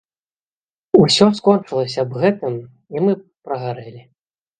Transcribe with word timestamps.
Усё 1.01 1.27
скончылася 1.39 2.05
б 2.13 2.21
гэтым, 2.23 2.57
і 2.95 3.05
мы 3.09 3.15
б 3.21 3.51
прагарэлі. 3.51 4.01